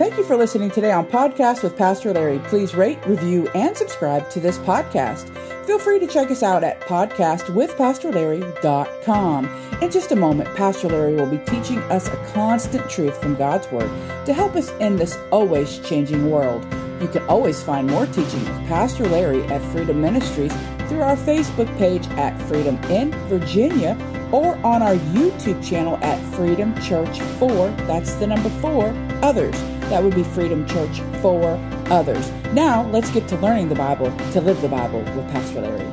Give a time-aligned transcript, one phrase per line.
[0.00, 2.38] Thank you for listening today on Podcast with Pastor Larry.
[2.44, 5.28] Please rate, review, and subscribe to this podcast.
[5.66, 9.44] Feel free to check us out at podcastwithpastorlarry.com.
[9.82, 13.70] In just a moment, Pastor Larry will be teaching us a constant truth from God's
[13.70, 13.90] Word
[14.24, 16.64] to help us in this always changing world.
[17.02, 20.54] You can always find more teaching with Pastor Larry at Freedom Ministries
[20.88, 23.98] through our Facebook page at Freedom in Virginia
[24.32, 27.68] or on our YouTube channel at Freedom Church 4.
[27.86, 29.58] That's the number 4 others.
[29.90, 31.58] That would be Freedom Church 4
[31.90, 32.30] others.
[32.52, 35.86] Now, let's get to learning the Bible to live the Bible with Pastor Larry.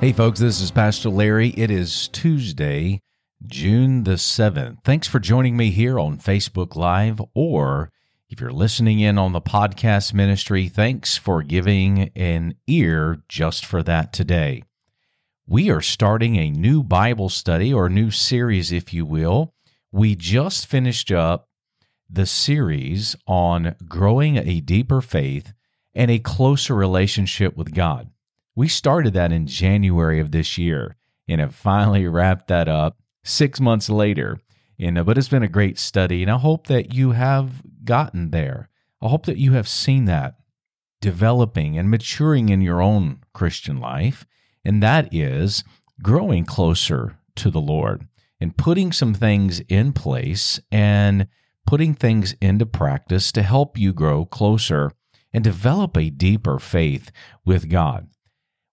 [0.00, 1.50] Hey, folks, this is Pastor Larry.
[1.50, 3.00] It is Tuesday,
[3.46, 4.78] June the 7th.
[4.84, 7.90] Thanks for joining me here on Facebook Live, or
[8.28, 13.82] if you're listening in on the podcast ministry, thanks for giving an ear just for
[13.82, 14.62] that today.
[15.46, 19.52] We are starting a new Bible study or new series, if you will.
[19.90, 21.48] We just finished up
[22.12, 25.54] the series on growing a deeper faith
[25.94, 28.10] and a closer relationship with God.
[28.54, 30.96] We started that in January of this year
[31.26, 34.38] and have finally wrapped that up six months later.
[34.78, 38.30] And, uh, but it's been a great study, and I hope that you have gotten
[38.30, 38.68] there.
[39.00, 40.34] I hope that you have seen that
[41.00, 44.26] developing and maturing in your own Christian life,
[44.64, 45.64] and that is
[46.02, 48.06] growing closer to the Lord
[48.40, 51.26] and putting some things in place and
[51.66, 54.92] putting things into practice to help you grow closer
[55.32, 57.10] and develop a deeper faith
[57.44, 58.08] with God.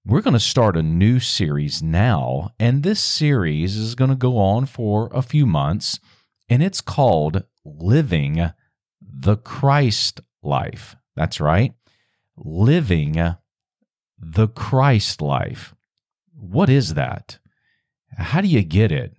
[0.06, 4.38] We're going to start a new series now, and this series is going to go
[4.38, 6.00] on for a few months,
[6.50, 8.52] and it's called Living
[9.02, 10.96] the Christ Life.
[11.16, 11.74] That's right,
[12.38, 13.36] living
[14.18, 15.76] the Christ life.
[16.34, 17.38] What is that?
[18.18, 19.14] How do you get it?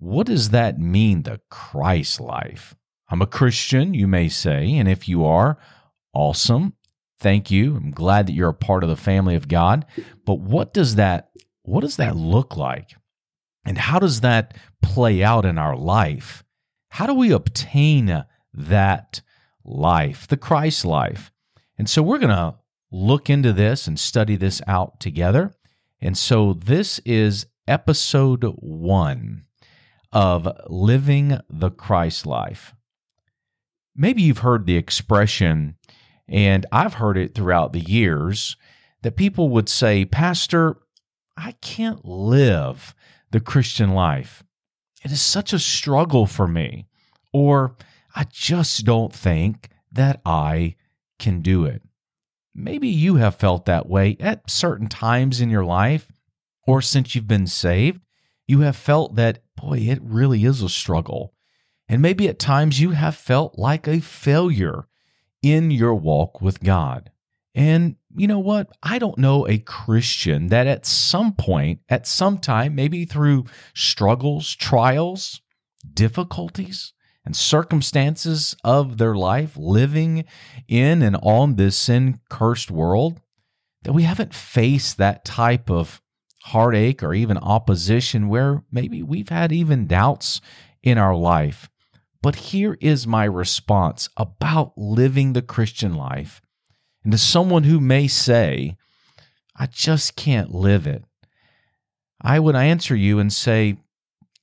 [0.00, 2.76] What does that mean, the Christ life?
[3.10, 5.58] I'm a Christian, you may say, and if you are,
[6.14, 6.74] awesome.
[7.18, 7.74] Thank you.
[7.74, 9.84] I'm glad that you're a part of the family of God.
[10.24, 11.30] But what does that
[11.62, 12.94] what does that look like?
[13.64, 16.44] And how does that play out in our life?
[16.90, 19.20] How do we obtain uh, that
[19.64, 21.30] life, the Christ life?
[21.76, 22.54] And so we're going to
[22.90, 25.52] look into this and study this out together.
[26.00, 29.44] And so this is episode 1
[30.12, 32.74] of living the Christ life.
[33.94, 35.76] Maybe you've heard the expression,
[36.28, 38.56] and I've heard it throughout the years,
[39.02, 40.76] that people would say, Pastor,
[41.36, 42.94] I can't live
[43.30, 44.42] the Christian life.
[45.04, 46.86] It is such a struggle for me.
[47.32, 47.76] Or
[48.14, 50.76] I just don't think that I
[51.18, 51.82] can do it.
[52.54, 56.10] Maybe you have felt that way at certain times in your life,
[56.66, 58.00] or since you've been saved,
[58.48, 61.34] you have felt that, boy, it really is a struggle.
[61.88, 64.88] And maybe at times you have felt like a failure
[65.42, 67.10] in your walk with God.
[67.54, 68.70] And you know what?
[68.82, 73.44] I don't know a Christian that at some point, at some time, maybe through
[73.74, 75.40] struggles, trials,
[75.94, 76.92] difficulties,
[77.24, 80.24] and circumstances of their life, living
[80.66, 83.20] in and on this sin cursed world,
[83.82, 86.00] that we haven't faced that type of
[86.44, 90.40] heartache or even opposition where maybe we've had even doubts
[90.82, 91.68] in our life.
[92.22, 96.40] But here is my response about living the Christian life.
[97.04, 98.76] And to someone who may say,
[99.56, 101.04] I just can't live it,
[102.20, 103.76] I would answer you and say,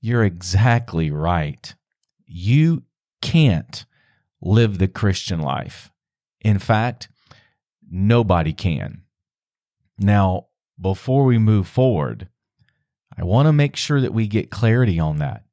[0.01, 1.73] You're exactly right
[2.27, 2.83] you
[3.21, 3.85] can't
[4.41, 5.91] live the Christian life.
[6.41, 7.09] In fact,
[7.89, 9.03] nobody can.
[9.97, 10.47] Now,
[10.79, 12.29] before we move forward,
[13.17, 15.43] I want to make sure that we get clarity on that.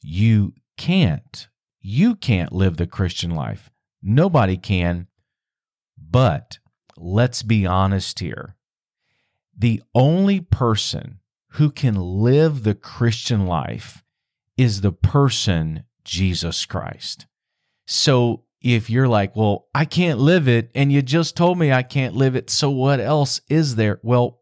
[0.00, 1.48] You can't.
[1.80, 3.70] You can't live the Christian life.
[4.02, 5.08] Nobody can.
[5.98, 6.58] But
[6.96, 8.56] let's be honest here.
[9.56, 11.18] The only person
[11.52, 14.04] who can live the Christian life
[14.56, 17.26] is the person Jesus Christ.
[17.86, 21.82] So if you're like, well, I can't live it, and you just told me I
[21.82, 24.00] can't live it, so what else is there?
[24.02, 24.37] Well,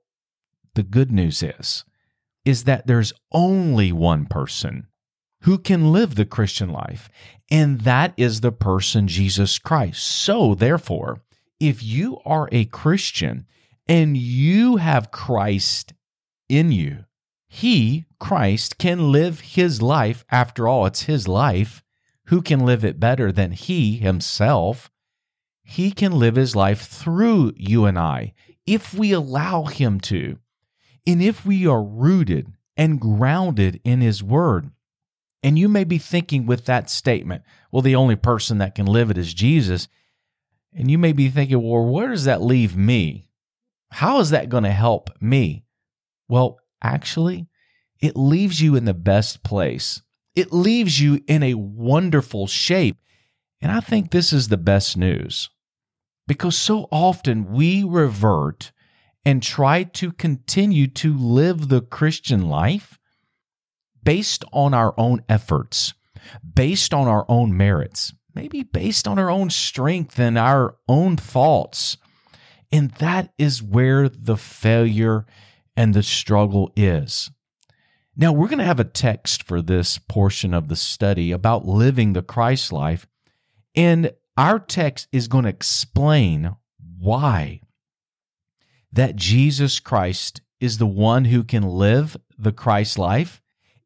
[0.77, 1.85] the good news is,
[2.45, 4.87] is that there's only one person
[5.43, 7.11] who can live the Christian life,
[7.51, 10.07] and that is the person Jesus Christ.
[10.07, 11.21] So therefore,
[11.59, 13.47] if you are a Christian
[13.87, 15.93] and you have Christ
[16.49, 17.05] in you,
[17.49, 20.25] he, Christ, can live his life.
[20.31, 21.83] After all, it's his life.
[22.27, 24.91] Who can live it better than he himself?
[25.63, 28.35] He can live his life through you and I
[28.67, 30.39] if we allow him to.
[31.07, 34.71] And if we are rooted and grounded in his word.
[35.43, 39.11] And you may be thinking with that statement, well, the only person that can live
[39.11, 39.89] it is Jesus.
[40.75, 43.29] And you may be thinking, well, where does that leave me?
[43.93, 45.65] How is that going to help me?
[46.29, 47.47] Well, actually,
[48.01, 50.03] it leaves you in the best place.
[50.35, 52.99] It leaves you in a wonderful shape.
[53.61, 55.49] And I think this is the best news
[56.27, 58.73] because so often we revert
[59.27, 62.97] and try to continue to live the Christian life
[64.05, 65.95] based on our own efforts,
[66.55, 71.97] based on our own merits, maybe based on our own strength and our own faults.
[72.71, 75.27] And that is where the failure
[75.77, 77.29] and the struggle is.
[78.17, 82.13] Now, we're going to have a text for this portion of the study about living
[82.13, 83.09] the Christ life.
[83.75, 86.55] And our text is going to explain
[86.97, 87.61] why
[88.93, 93.43] that Jesus Christ is the one who can live the Christ life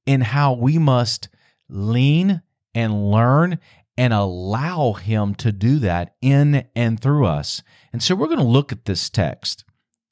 [0.07, 1.29] and how we must
[1.69, 2.43] lean
[2.75, 3.59] and learn
[3.97, 7.63] and allow him to do that in and through us.
[7.93, 9.65] And so we're going to look at this text.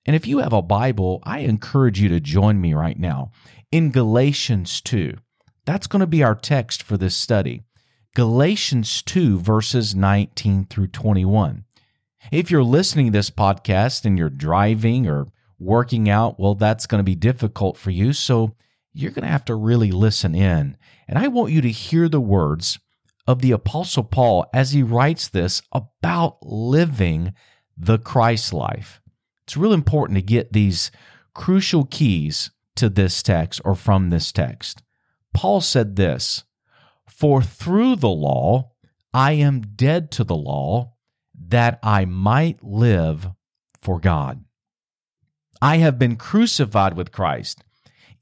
[0.05, 3.31] And if you have a Bible, I encourage you to join me right now
[3.70, 5.14] in Galatians 2.
[5.64, 7.62] That's going to be our text for this study.
[8.14, 11.64] Galatians 2, verses 19 through 21.
[12.32, 15.29] If you're listening to this podcast and you're driving or
[15.59, 18.12] working out, well, that's going to be difficult for you.
[18.12, 18.55] So
[18.93, 20.76] you're going to have to really listen in.
[21.06, 22.79] And I want you to hear the words
[23.26, 27.35] of the Apostle Paul as he writes this about living
[27.76, 29.00] the Christ life.
[29.44, 30.91] It's really important to get these
[31.35, 34.82] crucial keys to this text or from this text.
[35.32, 36.44] Paul said this
[37.06, 38.73] For through the law
[39.15, 40.94] I am dead to the law
[41.46, 43.31] that I might live
[43.81, 44.44] for God.
[45.61, 47.64] I have been crucified with Christ.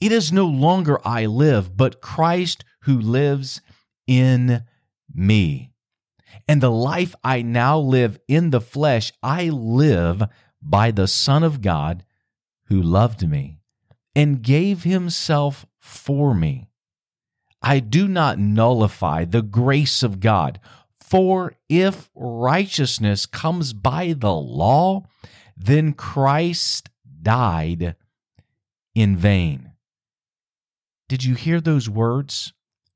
[0.01, 3.61] It is no longer I live, but Christ who lives
[4.07, 4.65] in
[5.13, 5.73] me.
[6.49, 10.23] And the life I now live in the flesh, I live
[10.63, 12.05] by the Son of God
[12.67, 13.59] who loved me
[14.15, 16.69] and gave himself for me.
[17.63, 20.61] I do not nullify the grace of God,
[21.09, 25.05] for if righteousness comes by the law,
[25.57, 26.91] then Christ
[27.23, 27.95] died
[28.95, 29.73] in vain.
[31.09, 32.53] Did you hear those words?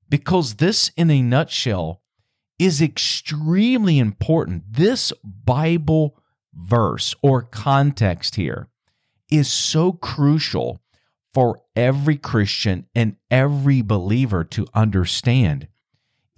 [0.09, 2.03] Because this, in a nutshell,
[2.59, 4.65] is extremely important.
[4.69, 6.19] This Bible
[6.53, 8.69] verse or context here
[9.31, 10.83] is so crucial
[11.33, 15.69] for every Christian and every believer to understand.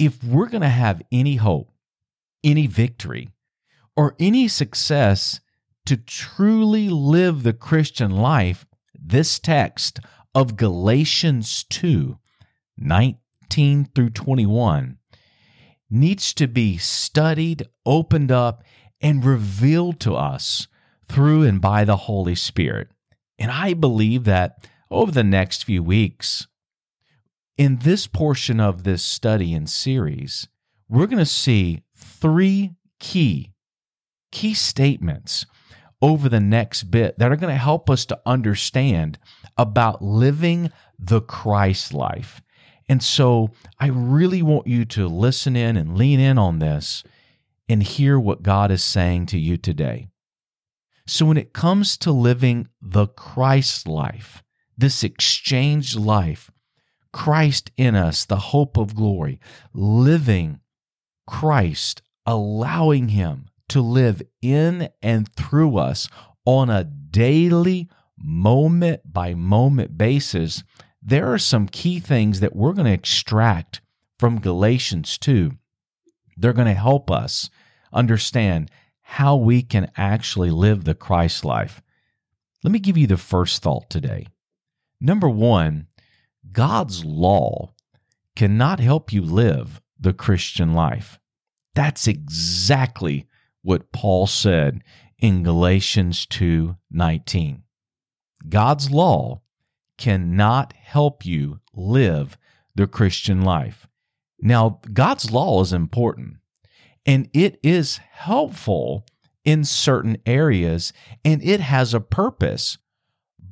[0.02, 1.70] If we're going to have any hope,
[2.43, 3.28] any victory,
[3.96, 5.38] or any success
[5.87, 10.00] to truly live the Christian life, this text
[10.34, 12.19] of Galatians 2
[12.76, 14.99] 19 through 21
[15.88, 18.64] needs to be studied, opened up,
[19.00, 20.66] and revealed to us
[21.06, 22.88] through and by the Holy Spirit.
[23.38, 26.49] And I believe that over the next few weeks.
[27.58, 30.49] In this portion of this study and series,
[30.88, 33.52] we're going to see three key
[34.31, 35.44] key statements
[36.00, 39.19] over the next bit that are going to help us to understand
[39.58, 42.40] about living the Christ life.
[42.88, 47.04] And so I really want you to listen in and lean in on this
[47.69, 50.09] and hear what God is saying to you today.
[51.06, 54.42] So, when it comes to living the Christ life,
[54.78, 56.50] this exchanged life,
[57.12, 59.38] Christ in us, the hope of glory,
[59.73, 60.61] living
[61.26, 66.09] Christ, allowing Him to live in and through us
[66.45, 67.88] on a daily,
[68.23, 70.62] moment by moment basis,
[71.02, 73.81] there are some key things that we're going to extract
[74.19, 75.52] from Galatians 2.
[76.37, 77.50] They're going to help us
[77.92, 81.83] understand how we can actually live the Christ life.
[82.62, 84.26] Let me give you the first thought today.
[85.00, 85.88] Number one,
[86.52, 87.75] God's law
[88.37, 91.18] cannot help you live the Christian life.
[91.75, 93.26] That's exactly
[93.62, 94.82] what Paul said
[95.18, 97.62] in Galatians 2:19.
[98.49, 99.42] God's law
[99.97, 102.37] cannot help you live
[102.75, 103.87] the Christian life.
[104.40, 106.38] Now, God's law is important
[107.06, 109.06] and it is helpful
[109.44, 110.92] in certain areas
[111.25, 112.78] and it has a purpose.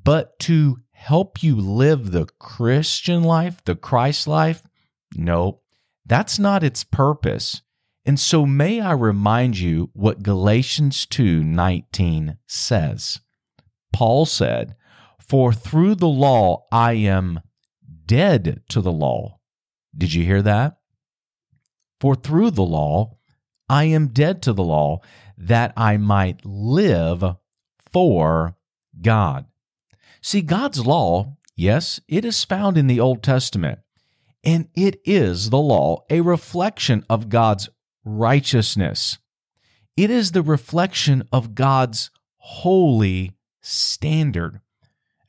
[0.02, 4.62] But to help you live the Christian life, the Christ life?
[5.16, 5.62] No,
[6.04, 7.62] that's not its purpose.
[8.04, 13.20] And so may I remind you what Galatians 2:19 says.
[13.94, 14.76] Paul said,
[15.18, 17.40] "For through the law I am
[18.04, 19.40] dead to the law."
[19.96, 20.80] Did you hear that?
[21.98, 23.16] For through the law,
[23.70, 25.00] I am dead to the law
[25.38, 27.36] that I might live
[27.90, 28.58] for
[29.00, 29.46] God.
[30.22, 33.78] See, God's law, yes, it is found in the Old Testament,
[34.44, 37.68] and it is the law, a reflection of God's
[38.04, 39.18] righteousness.
[39.96, 44.60] It is the reflection of God's holy standard.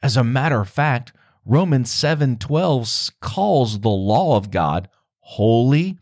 [0.02, 1.14] As a matter of fact,
[1.46, 5.98] Romans 7:12 calls the law of God holy,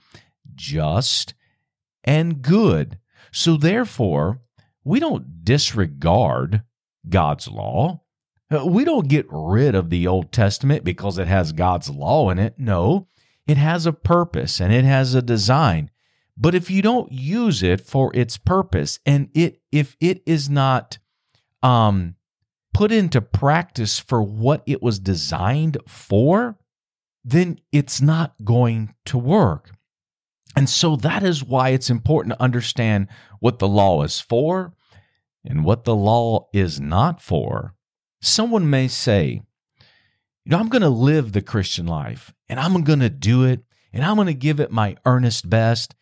[0.56, 1.34] just,
[2.04, 3.00] and good.
[3.32, 4.42] So therefore,
[4.84, 6.64] we don't disregard
[7.08, 8.02] God's law.
[8.52, 12.40] Uh, we don't get rid of the Old Testament because it has God's law in
[12.40, 12.56] it.
[12.58, 13.08] No,
[13.48, 15.92] it has a purpose and it has a design.
[16.36, 20.98] But if you don't use it for its purpose and it if it is not
[21.62, 22.16] um
[22.74, 26.58] put into practice for what it was designed for,
[27.24, 29.72] then it's not going to work.
[30.56, 33.08] And so that is why it's important to understand
[33.40, 34.74] what the law is for
[35.44, 37.76] and what the law is not for.
[38.22, 39.42] Someone may say,
[40.46, 43.62] you know, I'm going to live the Christian life and I'm going to do it
[43.94, 45.96] and I'm going to give it my earnest best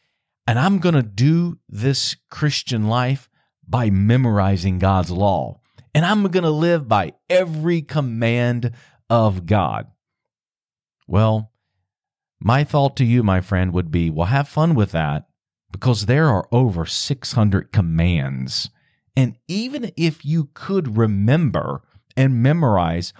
[0.45, 3.29] and I'm going to do this Christian life
[3.67, 5.59] by memorizing God's law
[5.93, 8.71] and I'm going to live by every command
[9.09, 9.87] of God.
[11.07, 11.51] Well,
[12.39, 15.27] my thought to you, my friend, would be well, have fun with that
[15.71, 18.69] because there are over 600 commands.
[19.15, 21.81] And even if you could remember
[22.17, 23.13] and memorize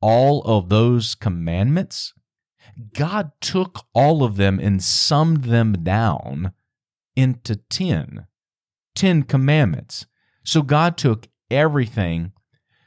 [0.00, 2.14] all of those commandments,
[2.92, 6.52] God took all of them and summed them down
[7.16, 8.26] into 10,
[8.94, 10.06] 10 commandments.
[10.44, 12.32] So God took everything,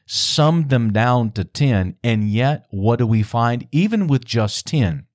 [0.06, 3.68] summed them down to 10, and yet what do we find?
[3.72, 5.06] Even with just 10,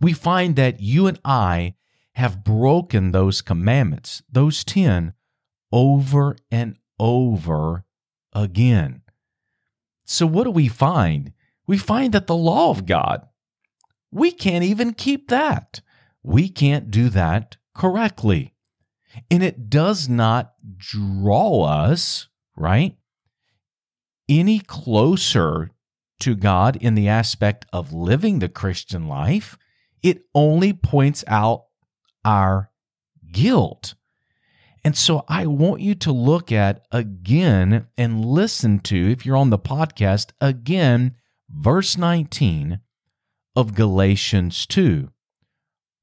[0.00, 1.74] we find that you and I
[2.14, 5.14] have broken those commandments, those 10,
[5.72, 7.84] over and over
[8.32, 9.03] again.
[10.04, 11.32] So, what do we find?
[11.66, 13.26] We find that the law of God,
[14.10, 15.80] we can't even keep that.
[16.22, 18.54] We can't do that correctly.
[19.30, 22.96] And it does not draw us, right,
[24.28, 25.70] any closer
[26.20, 29.58] to God in the aspect of living the Christian life
[30.04, 31.64] it only points out
[32.26, 32.70] our
[33.32, 33.94] guilt.
[34.84, 39.48] And so I want you to look at again and listen to, if you're on
[39.48, 41.16] the podcast, again,
[41.48, 42.80] verse 19
[43.56, 45.08] of Galatians 2.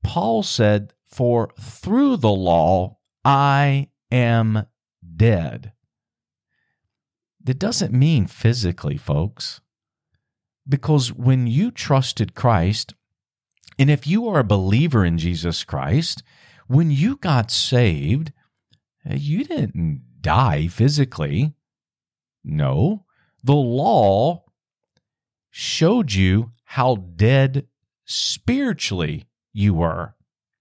[0.04, 4.66] Paul said, For through the law I am
[5.16, 5.74] dead.
[7.44, 9.62] That doesn't mean physically, folks.
[10.68, 12.96] Because when you trusted Christ,
[13.78, 16.24] and if you are a believer in Jesus Christ,
[16.68, 18.32] when you got saved,
[19.10, 21.54] Uh, you didn't die physically.
[22.44, 23.06] No,
[23.44, 24.46] the law
[25.50, 27.68] showed you how dead
[28.06, 30.16] spiritually you were.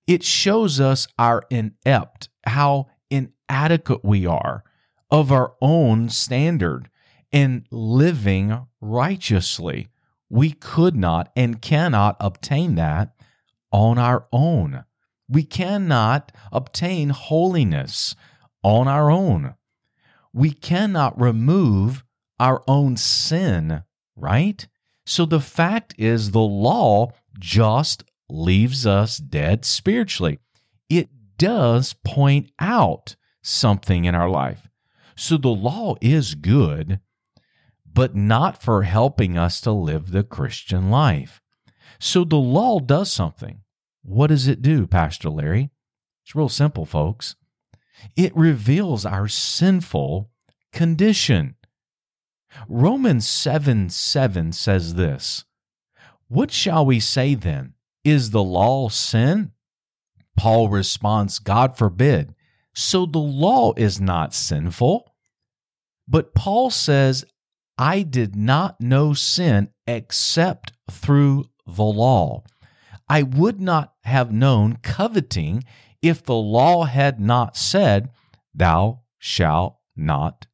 [0.07, 4.65] It shows us our inept, how inadequate we are
[5.11, 6.89] of our own standard
[7.31, 9.89] in living righteously.
[10.29, 13.15] We could not and cannot obtain that
[13.73, 14.85] on our own.
[15.29, 18.17] We cannot obtain holiness
[18.63, 19.55] on our own.
[20.33, 22.05] We cannot remove
[22.39, 23.83] our own sin,
[24.17, 24.67] right?
[25.05, 30.39] So the fact is, the law just leaves us dead spiritually.
[30.89, 34.69] It does point out something in our life.
[35.17, 37.01] So the law is good,
[37.93, 41.41] but not for helping us to live the Christian life.
[41.99, 43.63] So the law does something.
[44.03, 45.71] What does it do, Pastor Larry?
[46.25, 47.37] It's real simple, folks.
[48.17, 50.31] It reveals our sinful
[50.73, 51.57] condition.
[52.69, 55.45] Romans 7 7 says this
[56.29, 57.75] What shall we say then?
[58.05, 59.53] Is the law sin?
[60.37, 62.35] Paul responds, God forbid.
[62.75, 65.15] So the law is not sinful.
[66.09, 67.25] But Paul says,
[67.77, 72.45] I did not know sin except through the law.
[73.09, 75.65] I would not have known coveting
[76.03, 78.11] if the law had not said,
[78.55, 80.47] Thou shalt not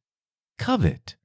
[0.57, 1.15] covet.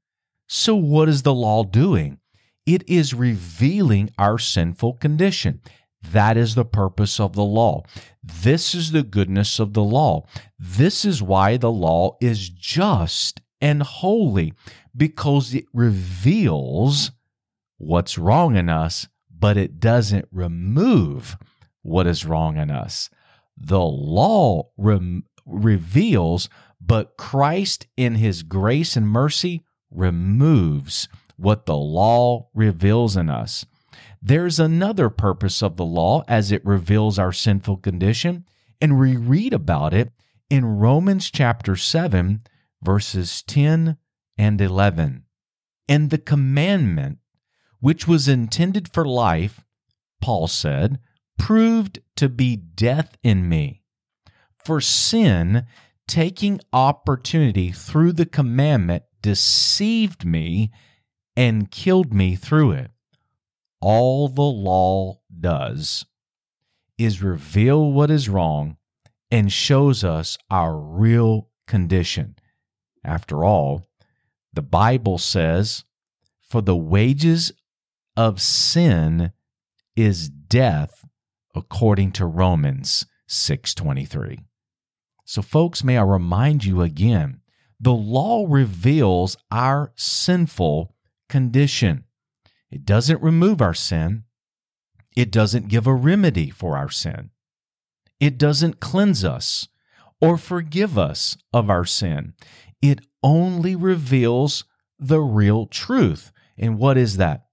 [0.49, 2.19] So, what is the law doing?
[2.67, 5.61] It is revealing our sinful condition.
[6.03, 7.83] That is the purpose of the law.
[8.23, 10.27] This is the goodness of the law.
[10.59, 14.53] This is why the law is just and holy
[14.97, 17.13] because it reveals
[17.79, 21.37] what's wrong in us, but it doesn't remove
[21.83, 23.09] what is wrong in us.
[23.57, 26.49] The law re- reveals,
[26.81, 33.67] but Christ, in his grace and mercy, removes what the law reveals in us.
[34.21, 38.45] There's another purpose of the law as it reveals our sinful condition,
[38.81, 40.13] and we read about it
[40.49, 42.43] in Romans chapter 7,
[42.83, 43.97] verses 10
[44.39, 45.25] and 11.
[45.89, 47.19] And the commandment,
[47.81, 49.65] which was intended for life,
[50.21, 51.01] Paul said,
[51.43, 53.83] proved to be death in me.
[54.65, 55.67] For sin,
[56.07, 60.71] taking opportunity through the commandment, deceived me
[61.37, 62.93] and killed me through it.
[63.81, 66.07] All the law does
[66.97, 68.77] is reveal what is wrong
[69.29, 72.37] and shows us our real condition.
[73.03, 73.89] After all,
[74.53, 75.83] the Bible says,
[76.41, 77.51] For the wages
[78.17, 79.33] of sin
[79.97, 81.02] is death,
[81.55, 84.41] according to Romans 6:23.
[85.25, 87.41] So folks, may I remind you again,
[87.81, 90.95] the law reveals our sinful
[91.29, 92.05] condition.
[92.71, 94.25] It doesn't remove our sin.
[95.17, 97.31] It doesn't give a remedy for our sin.
[98.21, 99.69] It doesn't cleanse us
[100.21, 102.35] or forgive us of our sin.
[102.81, 104.65] It only reveals
[104.99, 106.33] the real truth.
[106.57, 107.47] And what is that?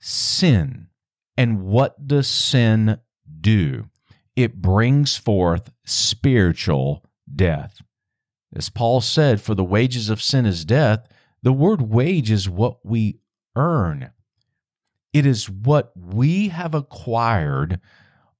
[0.00, 0.88] Sin.
[1.36, 2.98] And what does sin
[3.40, 3.90] do?
[4.36, 7.80] It brings forth spiritual death.
[8.54, 11.06] As Paul said, for the wages of sin is death,
[11.42, 13.20] the word wage is what we
[13.56, 14.10] earn.
[15.12, 17.80] It is what we have acquired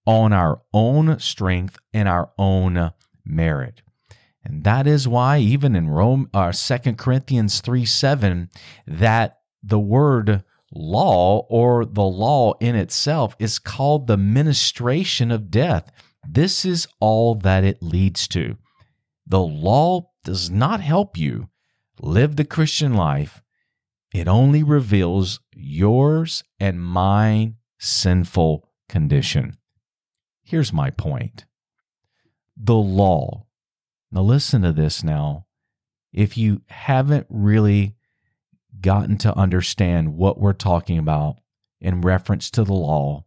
[0.06, 2.92] on our own strength and our own
[3.24, 3.82] merit.
[4.44, 8.48] And that is why even in Rome uh, 2 Corinthians 3 7,
[8.86, 15.90] that the word law or the law in itself is called the ministration of death.
[16.28, 18.56] This is all that it leads to.
[19.26, 21.48] The law does not help you
[22.02, 23.42] live the Christian life,
[24.12, 29.56] it only reveals yours and mine sinful condition.
[30.42, 31.44] Here's my point
[32.56, 33.46] the law.
[34.12, 35.46] Now, listen to this now.
[36.12, 37.94] If you haven't really
[38.82, 41.36] gotten to understand what we're talking about
[41.80, 43.24] in reference to the law,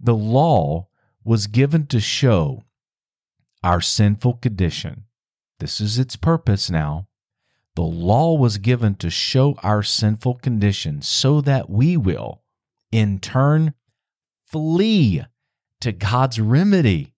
[0.00, 0.88] the law
[1.24, 2.64] was given to show
[3.62, 5.04] our sinful condition.
[5.60, 7.06] This is its purpose now.
[7.74, 12.42] The law was given to show our sinful condition so that we will,
[12.90, 13.74] in turn,
[14.44, 15.24] flee
[15.80, 17.14] to God's remedy,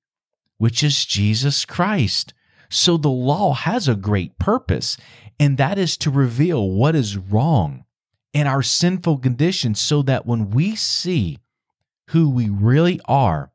[0.59, 2.35] which is Jesus Christ.
[2.71, 4.97] So the law has a great purpose,
[5.39, 7.85] and that is to reveal what is wrong
[8.33, 11.39] in our sinful condition so that when we see
[12.09, 13.53] who we really are,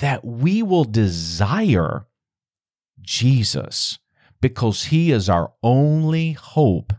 [0.00, 2.06] that we will desire
[3.00, 3.98] Jesus
[4.40, 6.92] because he is our only hope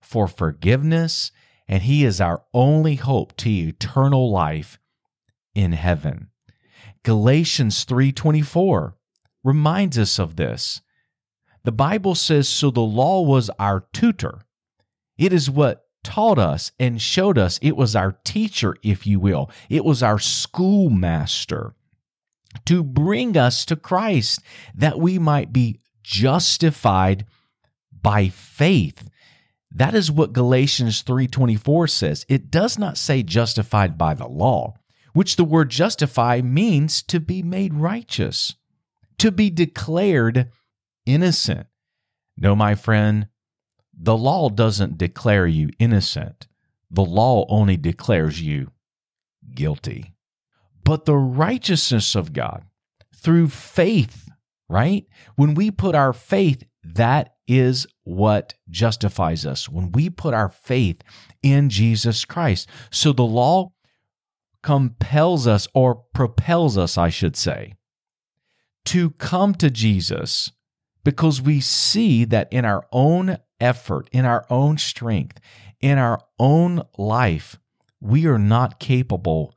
[0.00, 1.30] for forgiveness
[1.68, 4.78] and he is our only hope to eternal life
[5.54, 6.28] in heaven.
[7.02, 8.94] Galatians 3:24
[9.42, 10.82] reminds us of this.
[11.64, 14.40] The Bible says so the law was our tutor.
[15.16, 17.58] It is what taught us and showed us.
[17.62, 19.50] It was our teacher, if you will.
[19.68, 21.74] It was our schoolmaster
[22.66, 24.40] to bring us to Christ
[24.74, 27.24] that we might be justified
[28.02, 29.08] by faith.
[29.70, 32.26] That is what Galatians 3:24 says.
[32.28, 34.74] It does not say justified by the law,
[35.12, 38.56] which the word justify means to be made righteous,
[39.18, 40.50] to be declared
[41.06, 41.66] innocent.
[42.36, 43.28] No, my friend,
[43.92, 46.46] the law doesn't declare you innocent.
[46.90, 48.70] The law only declares you
[49.54, 50.14] guilty.
[50.84, 52.64] But the righteousness of God
[53.14, 54.28] through faith
[54.72, 55.06] right?
[55.36, 59.68] When we put our faith, that is what justifies us.
[59.68, 61.02] When we put our faith
[61.42, 62.68] in Jesus Christ.
[62.90, 63.72] So the law
[64.62, 67.74] compels us or propels us, I should say,
[68.86, 70.52] to come to Jesus
[71.04, 75.40] because we see that in our own effort, in our own strength,
[75.80, 77.58] in our own life,
[78.00, 79.54] we are not capable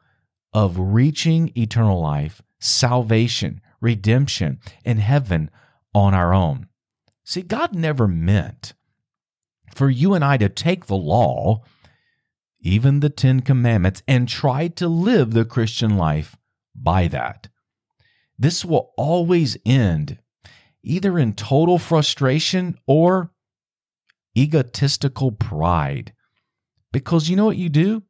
[0.54, 5.50] of reaching eternal life, salvation, redemption, and heaven
[5.94, 6.68] on our own.
[7.24, 8.74] See, God never meant
[9.74, 11.64] for you and I to take the law,
[12.60, 16.38] even the Ten Commandments, and try to live the Christian life
[16.74, 17.50] by that.
[18.38, 20.20] This will always end
[20.86, 23.32] either in total frustration or
[24.38, 26.14] egotistical pride.
[26.92, 28.04] Because you know what you do?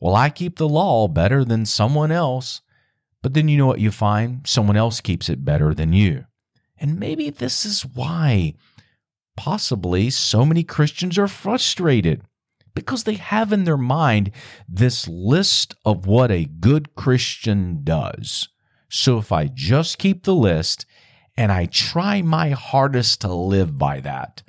[0.00, 2.62] Well, I keep the law better than someone else
[3.22, 4.46] But then you know what you find?
[4.46, 6.24] Someone else keeps it better than you.
[6.78, 8.54] And maybe this is why
[9.36, 12.22] possibly so many Christians are frustrated
[12.74, 14.30] because they have in their mind
[14.68, 18.48] this list of what a good Christian does.
[18.88, 20.86] So if I just keep the list
[21.40, 24.42] and I try my hardest to live by that,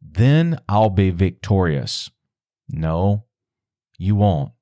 [0.00, 2.10] then I'll be victorious.
[2.70, 3.26] No,
[3.98, 4.52] you won't.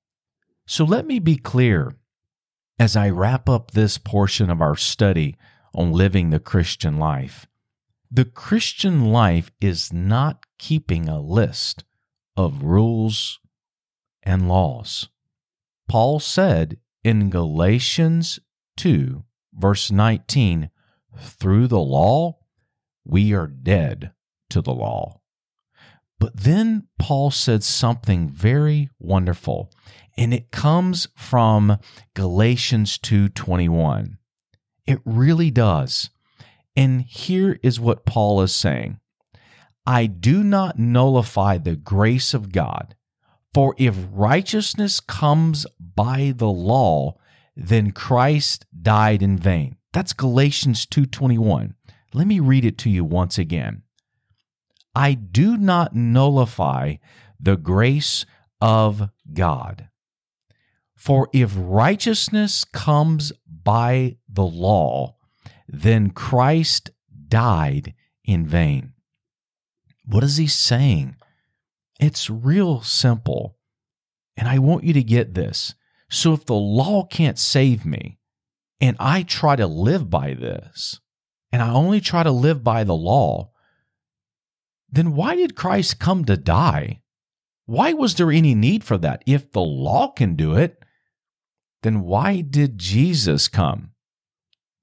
[0.67, 1.93] So let me be clear
[2.81, 5.37] as I wrap up this portion of our study
[5.73, 7.47] on living the Christian life.
[8.11, 11.85] The Christian life is not keeping a list
[12.37, 13.39] of rules
[14.25, 15.09] and laws.
[15.87, 18.41] Paul said in Galatians
[18.77, 19.23] 2,
[19.55, 20.69] verse 19,
[21.19, 22.39] through the law,
[23.05, 24.13] we are dead
[24.51, 25.21] to the law.
[26.19, 29.73] But then Paul said something very wonderful,
[30.19, 31.79] and it comes from
[32.15, 34.19] Galatians 2:21.
[34.87, 36.11] It really does.
[36.77, 39.01] And here is what Paul is saying.
[39.87, 42.95] I do not nullify the grace of God,
[43.55, 47.17] for if righteousness comes by the law,
[47.57, 49.77] then Christ died in vain.
[49.93, 51.75] That's Galatians 2:21.
[52.13, 53.83] Let me read it to you once again.
[54.95, 56.97] I do not nullify
[57.39, 58.27] the grace
[58.61, 59.89] of God.
[60.97, 65.17] For if righteousness comes by the law,
[65.67, 66.91] then Christ
[67.29, 68.93] died in vain.
[70.05, 71.17] What is he saying?
[71.99, 73.57] It's real simple.
[74.37, 75.75] And I want you to get this.
[76.11, 78.19] So if the law can't save me,
[78.81, 81.01] and I try to live by this,
[81.53, 83.51] and I only try to live by the law,
[84.91, 87.03] then why did Christ come to die?
[87.67, 89.23] Why was there any need for that?
[89.27, 90.83] If the law can do it,
[91.83, 93.93] then why did Jesus come?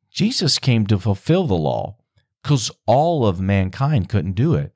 [0.10, 1.98] Jesus came to fulfill the law
[2.42, 4.74] because all of mankind couldn't do it.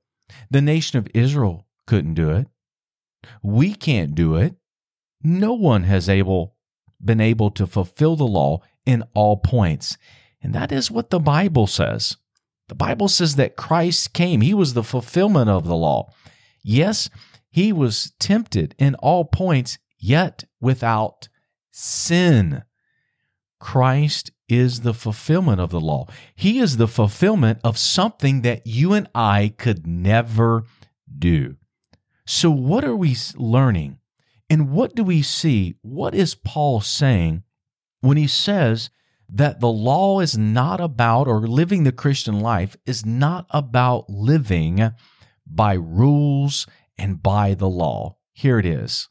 [0.49, 2.47] The nation of Israel couldn't do it.
[3.41, 4.55] We can't do it.
[5.23, 6.55] No one has able
[7.03, 9.97] been able to fulfill the law in all points.
[10.41, 12.17] And that is what the Bible says.
[12.67, 16.11] The Bible says that Christ came, He was the fulfillment of the law.
[16.63, 17.09] Yes,
[17.49, 21.27] He was tempted in all points, yet without
[21.71, 22.63] sin.
[23.59, 26.07] Christ is the fulfillment of the law.
[26.35, 30.65] He is the fulfillment of something that you and I could never
[31.19, 31.57] do.
[32.25, 33.99] So, what are we learning?
[34.49, 35.75] And what do we see?
[35.81, 37.43] What is Paul saying
[38.01, 38.89] when he says
[39.29, 44.91] that the law is not about, or living the Christian life is not about living
[45.47, 48.17] by rules and by the law.
[48.33, 49.07] Here it is.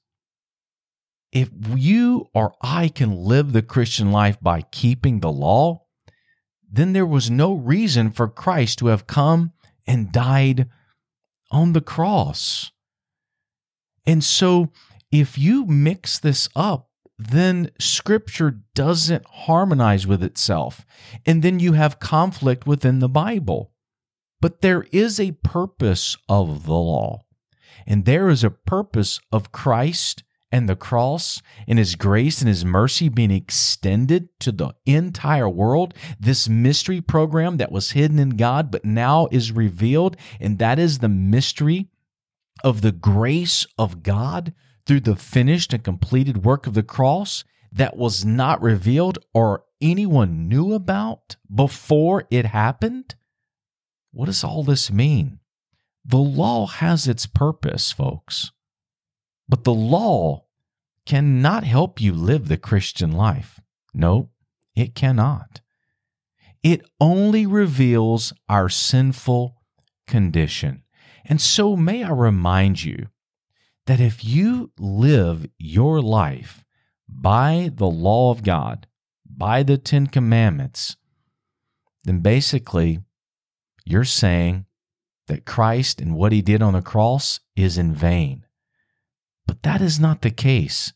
[1.33, 5.87] If you or I can live the Christian life by keeping the law,
[6.71, 9.53] then there was no reason for Christ to have come
[9.87, 10.69] and died
[11.51, 12.73] on the cross.
[14.07, 14.71] And so,
[15.11, 16.90] if you mix this up
[17.29, 20.87] then scripture doesn't harmonize with itself.
[21.27, 23.73] And then you have conflict within the Bible.
[24.41, 27.25] But there is a purpose of the law.
[27.87, 32.65] And there is a purpose of Christ and the cross and his grace and his
[32.65, 35.93] mercy being extended to the entire world.
[36.19, 40.17] This mystery program that was hidden in God, but now is revealed.
[40.41, 41.91] And that is the mystery
[42.65, 44.55] of the grace of God
[44.91, 50.49] through the finished and completed work of the cross that was not revealed or anyone
[50.49, 53.15] knew about before it happened?
[54.11, 55.39] What does all this mean?
[56.05, 58.51] The law has its purpose, folks,
[59.49, 60.47] but the law
[61.07, 63.61] cannot help you live the Christian life.
[63.95, 64.31] No,
[64.75, 65.61] it cannot.
[66.65, 69.55] It only reveals our sinful
[70.09, 70.83] condition.
[71.25, 73.07] And so, may I remind you
[73.91, 76.65] that if you live your life
[77.09, 78.87] by the law of God,
[79.29, 80.97] by the Ten Commandments,
[82.05, 83.01] then basically
[83.85, 84.65] you're saying
[85.27, 88.47] that Christ and what he did on the cross is in vain.
[89.45, 90.93] But that is not the case.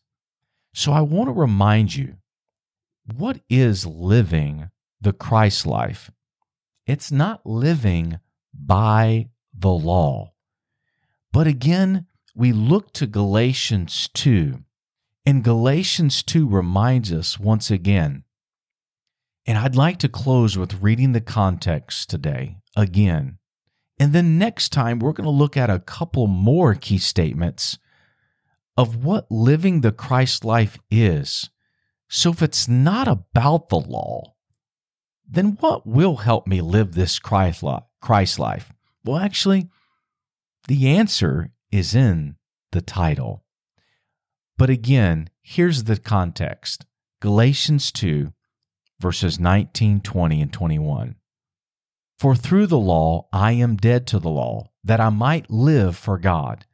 [0.73, 2.19] So I want to remind you
[3.13, 6.13] what is living the Christ life?
[6.87, 8.21] It's not living
[8.57, 10.35] by the law.
[11.33, 14.65] But again, we look to Galatians 2,
[15.25, 18.25] and Galatians 2 reminds us once again.
[19.47, 23.39] And I'd like to close with reading the context today again.
[23.99, 27.79] And then next time, we're going to look at a couple more key statements
[28.77, 31.51] of what living the Christ life is
[32.09, 34.35] So if it's not about the law,
[35.29, 38.73] then what will help me live this Christ life?
[39.05, 39.69] Well, actually,
[40.69, 42.37] the answer is in
[42.71, 43.45] the title.
[44.57, 46.87] But again, here's the context
[47.21, 48.33] Galatians 2,
[49.01, 51.17] verses 19, 20, and 21.
[52.17, 56.17] For through the law I am dead to the law, that I might live for
[56.17, 56.65] God.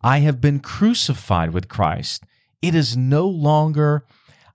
[0.00, 2.22] I have been crucified with Christ.
[2.62, 4.06] It is no longer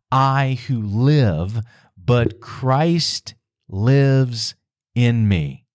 [0.10, 1.60] I who live,
[1.98, 3.36] but Christ
[3.68, 4.56] lives
[4.96, 5.66] in me.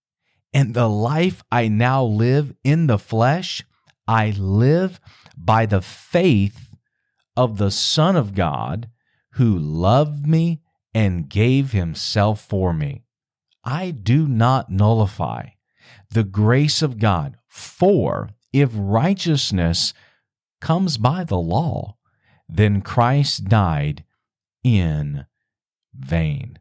[0.55, 3.63] And the life I now live in the flesh,
[4.07, 4.99] I live
[5.37, 6.75] by the faith
[7.35, 8.89] of the Son of God
[9.31, 10.61] who loved me
[10.93, 13.03] and gave himself for me.
[13.63, 15.49] I do not nullify
[16.11, 19.93] the grace of God, for if righteousness
[20.61, 21.97] comes by the law,
[22.47, 24.03] then Christ died
[24.63, 25.25] in
[25.93, 26.59] vain.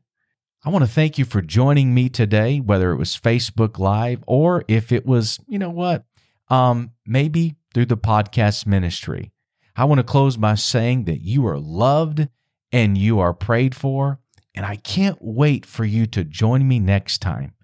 [0.65, 4.65] I want to thank you for joining me today, whether it was Facebook Live or
[4.67, 6.05] if it was, you know what,
[6.49, 9.33] um, maybe through the podcast ministry.
[9.77, 12.29] I want to close by saying that you are loved
[12.73, 14.21] and you are prayed for.
[14.55, 17.55] And I can't wait for you to join me next time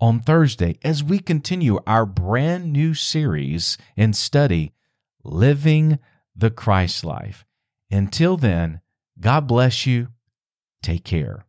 [0.00, 4.72] on Thursday as we continue our brand new series and study
[5.22, 5.98] Living
[6.34, 7.44] the Christ Life.
[7.90, 8.80] Until then,
[9.20, 10.08] God bless you.
[10.82, 11.46] Take care.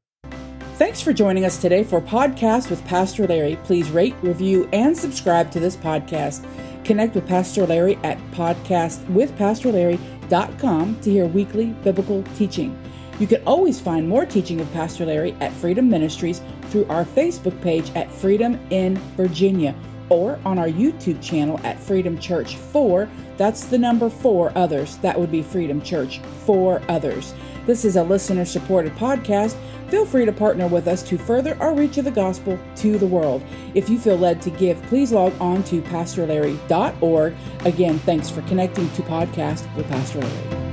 [0.75, 3.57] Thanks for joining us today for Podcast with Pastor Larry.
[3.63, 6.45] Please rate, review, and subscribe to this podcast.
[6.85, 12.79] Connect with Pastor Larry at podcastwithpastorlarry.com to hear weekly biblical teaching.
[13.19, 17.59] You can always find more teaching of Pastor Larry at Freedom Ministries through our Facebook
[17.61, 19.75] page at Freedom in Virginia
[20.09, 23.09] or on our YouTube channel at Freedom Church 4.
[23.37, 24.97] That's the number 4 others.
[24.97, 27.33] That would be Freedom Church 4 others.
[27.65, 29.57] This is a listener supported podcast.
[29.89, 33.07] Feel free to partner with us to further our reach of the gospel to the
[33.07, 33.43] world.
[33.73, 37.35] If you feel led to give, please log on to pastorlarry.org.
[37.65, 40.64] Again, thanks for connecting to Podcast with Pastor Larry.